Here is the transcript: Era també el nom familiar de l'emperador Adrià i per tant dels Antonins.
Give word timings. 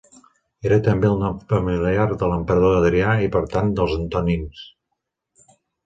Era 0.69 0.79
també 0.87 1.07
el 1.09 1.21
nom 1.23 1.37
familiar 1.53 2.07
de 2.23 2.31
l'emperador 2.33 2.81
Adrià 2.81 3.13
i 3.27 3.31
per 3.39 3.45
tant 3.55 3.73
dels 3.81 3.97
Antonins. 4.03 4.69